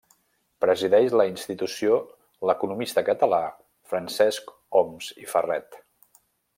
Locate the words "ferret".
5.35-5.83